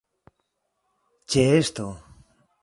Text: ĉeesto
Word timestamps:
ĉeesto 1.35 1.87